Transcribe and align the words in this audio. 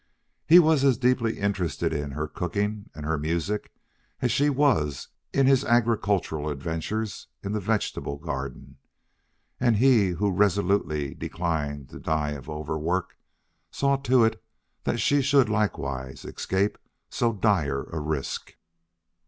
He 0.47 0.57
was 0.57 0.83
as 0.83 0.97
deeply 0.97 1.37
interested 1.37 1.93
in 1.93 2.13
her 2.13 2.27
cooking 2.27 2.89
and 2.95 3.05
her 3.05 3.19
music 3.19 3.71
as 4.19 4.31
she 4.31 4.49
was 4.49 5.09
in 5.31 5.45
his 5.45 5.63
agricultural 5.63 6.49
adventures 6.49 7.27
in 7.43 7.51
the 7.51 7.59
vegetable 7.59 8.17
garden. 8.17 8.77
And 9.59 9.75
he, 9.77 10.07
who 10.09 10.31
resolutely 10.31 11.13
declined 11.13 11.89
to 11.89 11.99
die 11.99 12.31
of 12.31 12.49
overwork, 12.49 13.15
saw 13.69 13.95
to 13.97 14.23
it 14.23 14.43
that 14.85 14.97
she 14.99 15.21
should 15.21 15.49
likewise 15.49 16.25
escape 16.25 16.79
so 17.11 17.31
dire 17.33 17.83
a 17.91 17.99
risk. 17.99 18.55